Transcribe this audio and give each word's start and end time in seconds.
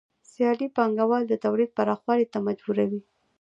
سیالي 0.29 0.67
پانګوال 0.75 1.23
د 1.27 1.33
تولید 1.43 1.69
پراخوالي 1.77 2.25
ته 2.33 2.37
مجبوروي 2.47 3.01